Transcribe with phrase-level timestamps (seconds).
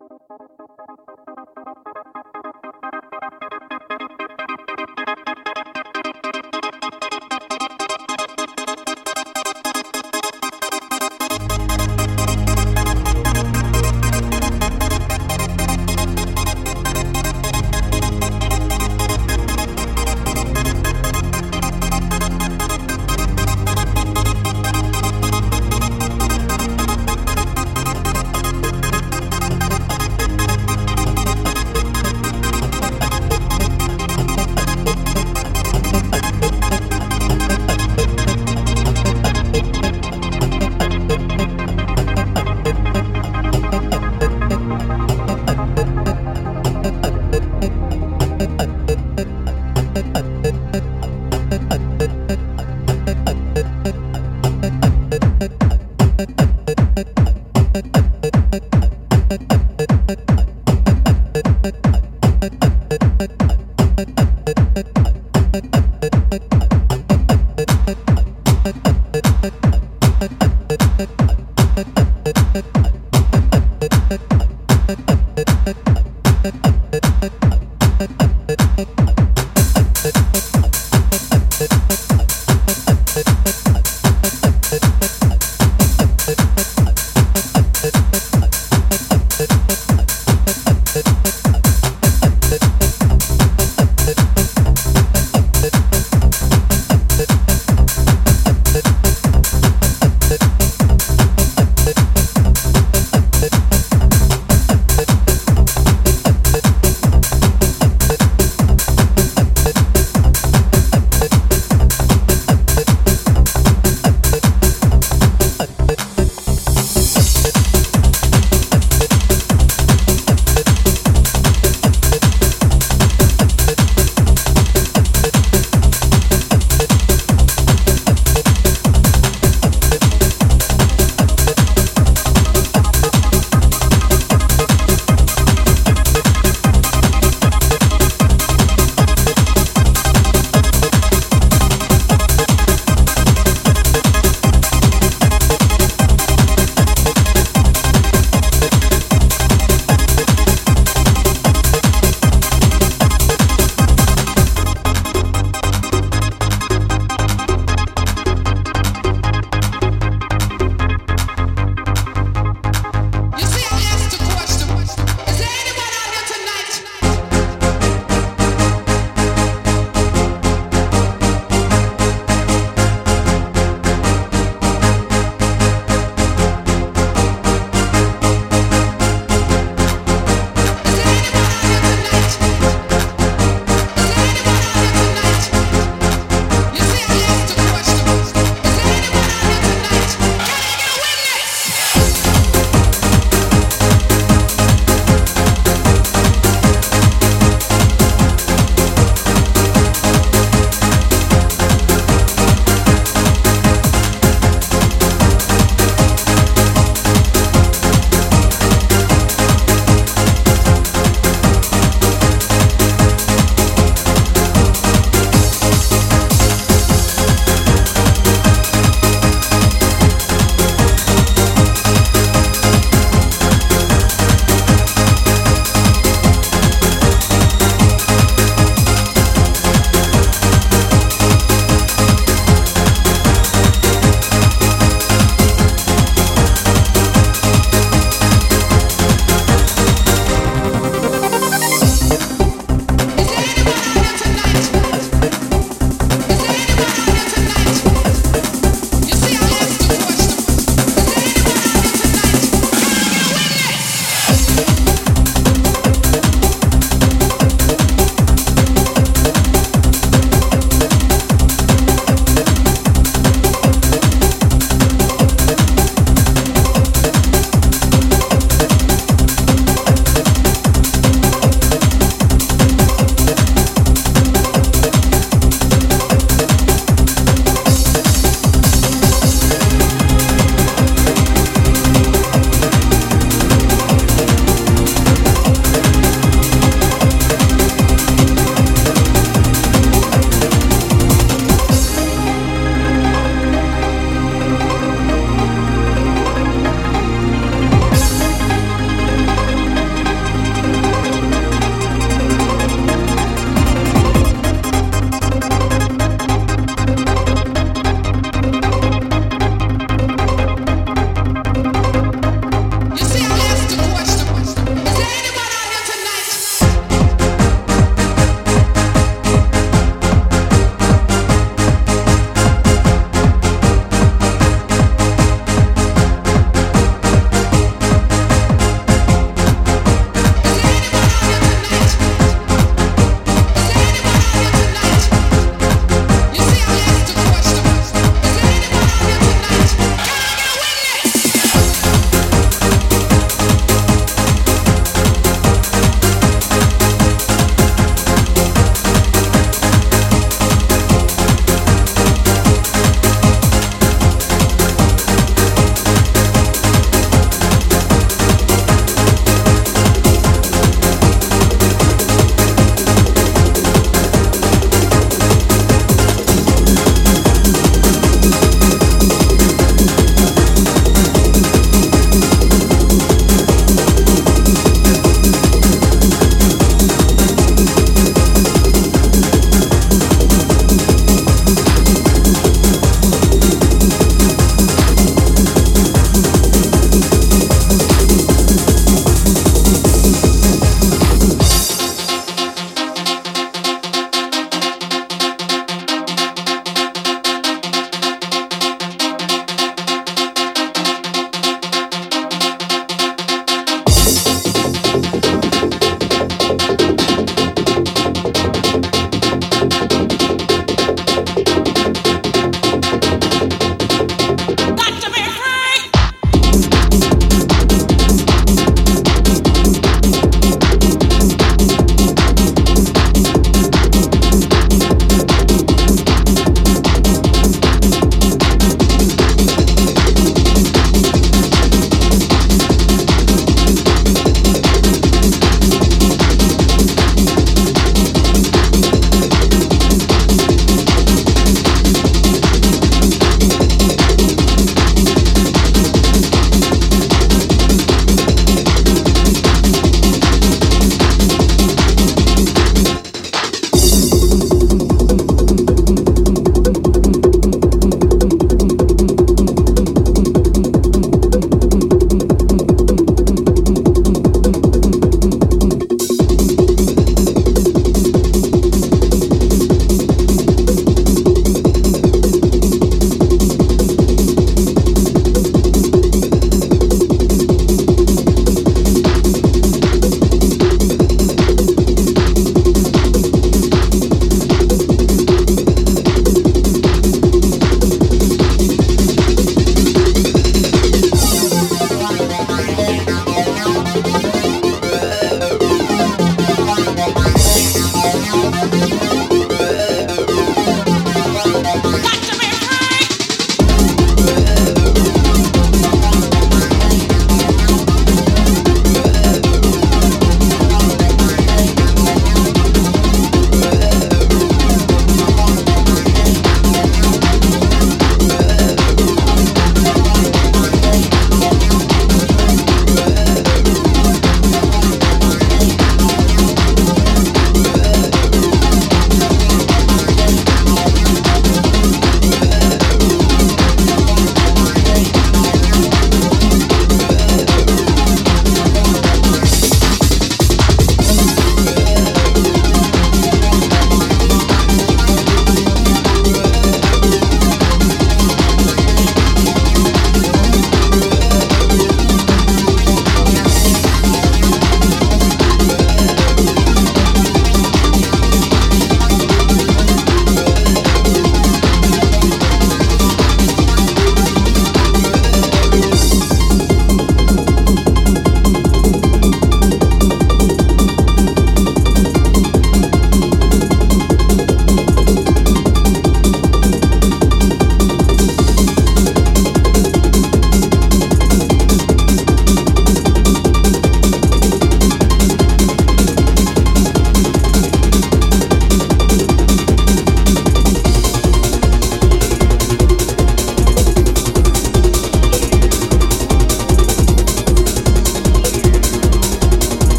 [0.00, 1.09] Thank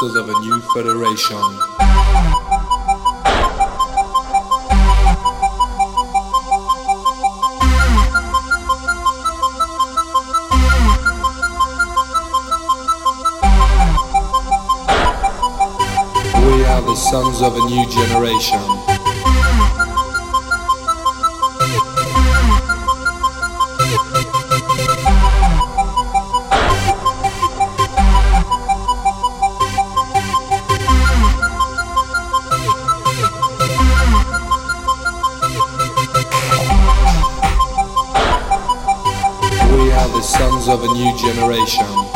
[0.00, 1.36] ancestors of a new federation.
[16.46, 18.77] We are the sons of a new generation.
[40.98, 42.07] new generation.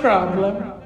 [0.00, 0.76] Problem.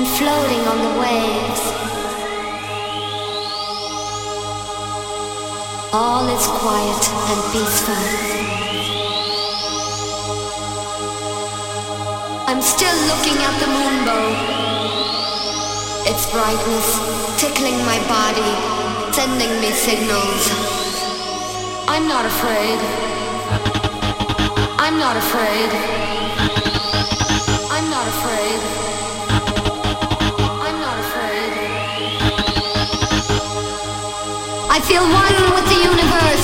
[0.00, 1.62] I'm floating on the waves.
[5.92, 8.00] All is quiet and peaceful.
[12.48, 14.28] I'm still looking at the moonbow.
[16.08, 16.88] Its brightness
[17.38, 18.52] tickling my body,
[19.12, 20.48] sending me signals.
[21.88, 22.80] I'm not afraid.
[24.78, 26.09] I'm not afraid.
[34.72, 36.39] I feel one with the universe.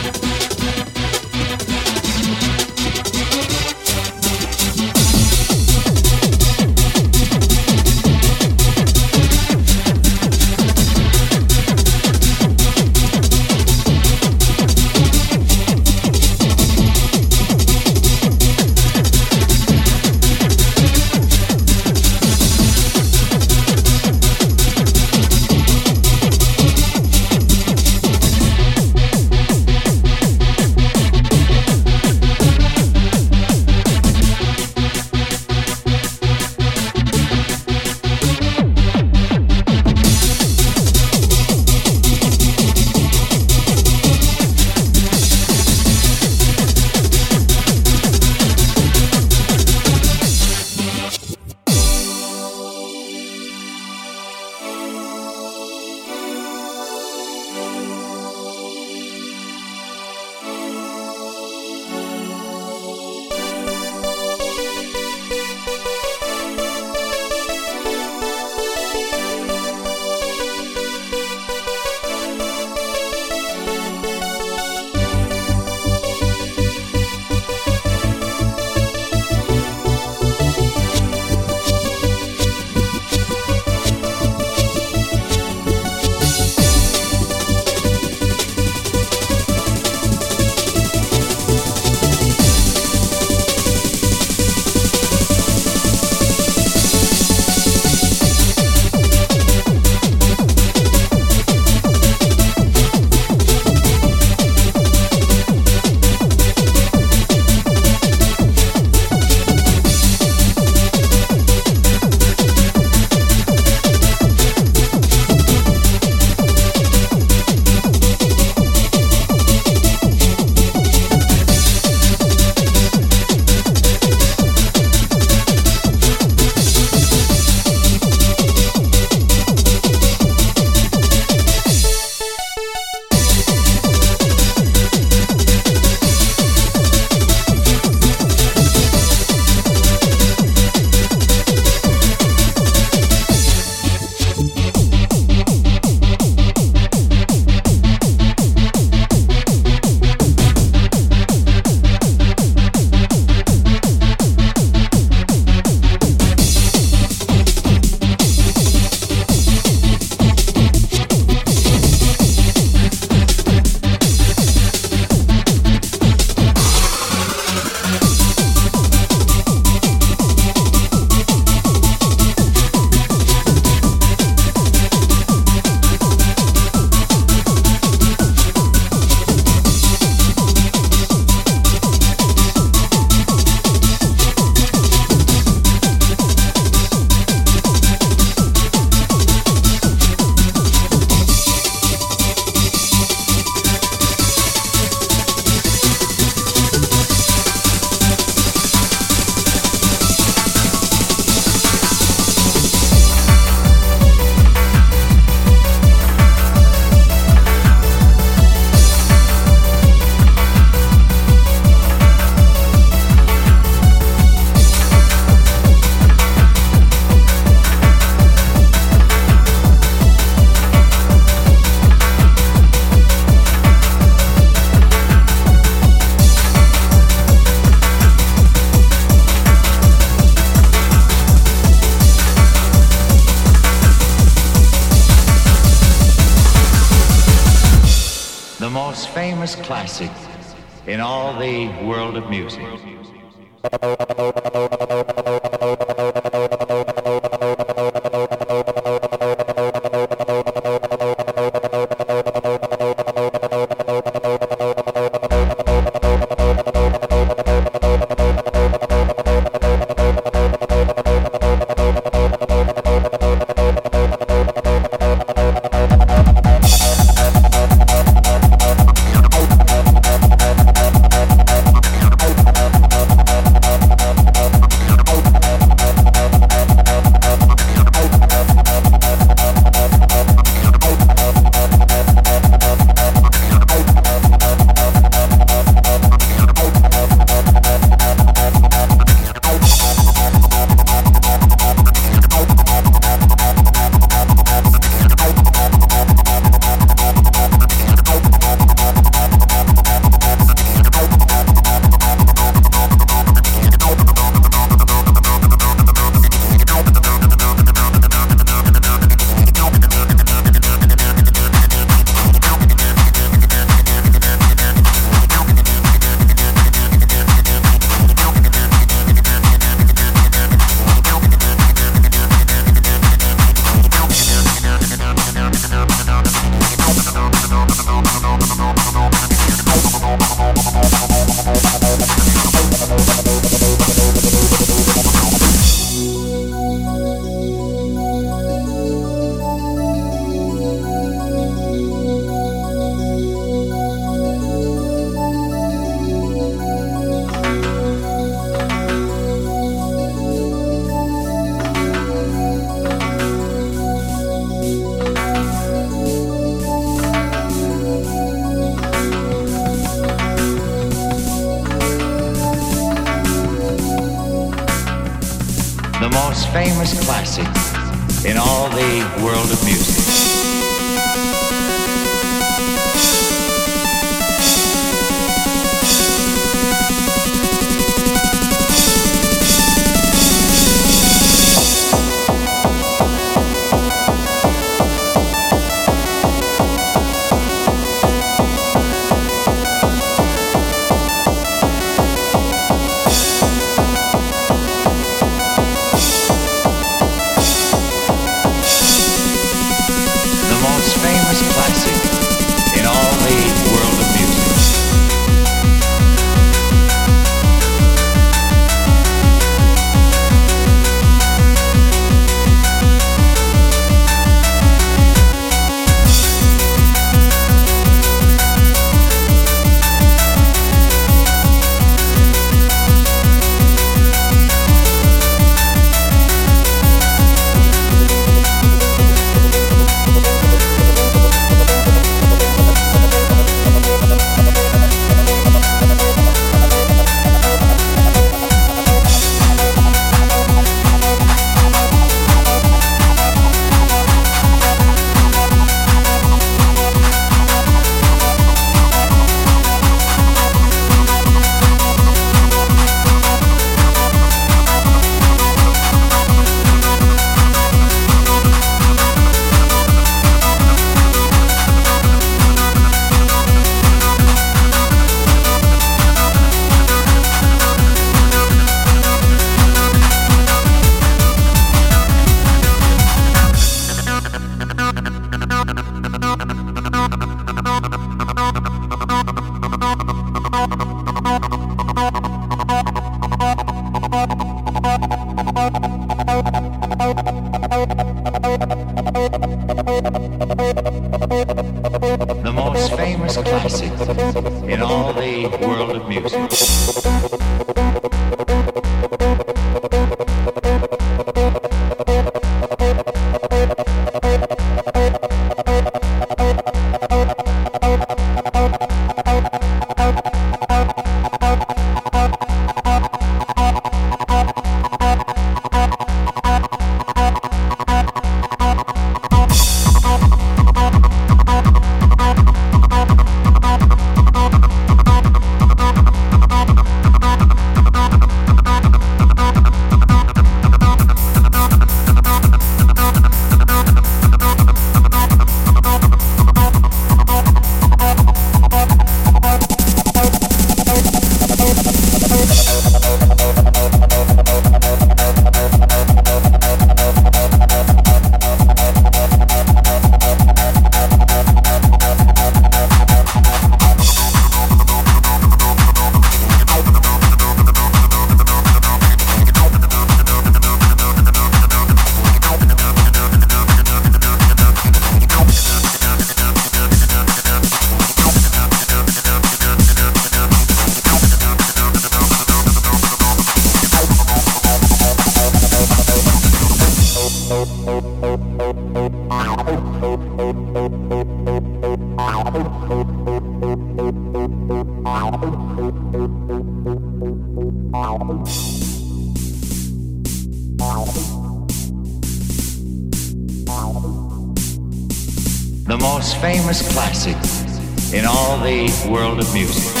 [598.13, 600.00] In all the world of music.